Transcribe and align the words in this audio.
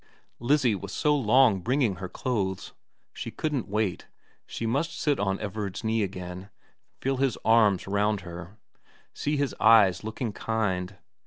Lizzie 0.39 0.73
was 0.73 0.91
so 0.91 1.15
long 1.15 1.59
bringing 1.59 1.97
her 1.97 2.09
clothes; 2.09 2.73
she 3.13 3.29
couldn't 3.29 3.67
wait, 3.69 4.07
she 4.47 4.65
must 4.65 4.99
sit 4.99 5.19
on 5.19 5.39
Everard's 5.39 5.83
knee 5.83 6.01
again, 6.01 6.49
feel 6.99 7.17
his 7.17 7.37
arms 7.45 7.85
round 7.85 8.21
her, 8.21 8.57
see 9.13 9.37
his 9.37 9.53
eyes 9.59 10.03
looking 10.03 10.33
kind. 10.33 10.95